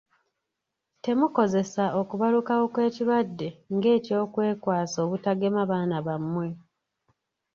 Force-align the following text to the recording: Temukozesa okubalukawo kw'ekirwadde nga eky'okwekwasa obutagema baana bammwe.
Temukozesa 1.03 1.83
okubalukawo 2.01 2.63
kw'ekirwadde 2.73 3.47
nga 3.75 3.87
eky'okwekwasa 3.97 4.97
obutagema 5.05 5.61
baana 5.71 5.97
bammwe. 6.05 6.47